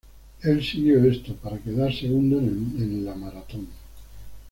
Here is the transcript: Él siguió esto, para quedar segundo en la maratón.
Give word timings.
Él 0.41 0.63
siguió 0.65 1.03
esto, 1.05 1.35
para 1.35 1.59
quedar 1.59 1.93
segundo 1.93 2.39
en 2.39 3.05
la 3.05 3.13
maratón. 3.13 3.67